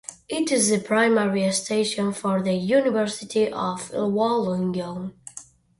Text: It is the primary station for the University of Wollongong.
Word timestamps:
It 0.27 0.51
is 0.51 0.69
the 0.69 0.79
primary 0.79 1.51
station 1.51 2.11
for 2.11 2.41
the 2.41 2.53
University 2.55 3.45
of 3.51 3.91
Wollongong. 3.91 5.13